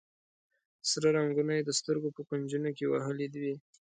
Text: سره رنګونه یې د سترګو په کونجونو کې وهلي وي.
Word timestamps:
سره 0.89 1.07
رنګونه 1.17 1.51
یې 1.57 1.63
د 1.65 1.71
سترګو 1.79 2.09
په 2.17 2.21
کونجونو 2.29 2.69
کې 2.77 2.85
وهلي 2.91 3.27
وي. 3.41 3.55